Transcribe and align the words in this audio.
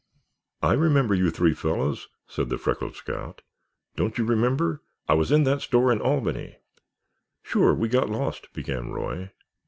"I 0.63 0.73
remember 0.73 1.13
you 1.13 1.29
three 1.29 1.53
fellows," 1.53 2.07
said 2.25 2.49
the 2.49 2.57
freckled 2.57 2.95
scout. 2.95 3.43
"Don't 3.95 4.17
you 4.17 4.25
remember? 4.25 4.81
I 5.07 5.13
was 5.13 5.31
in 5.31 5.43
that 5.43 5.61
store 5.61 5.91
in 5.91 6.01
Albany——" 6.01 6.57
"Sure, 7.43 7.75
we 7.75 7.87
got 7.87 8.09
lost," 8.09 8.51
began 8.51 8.89
Roy. 8.89 9.29